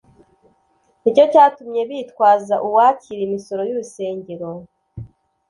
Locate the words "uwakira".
2.67-3.21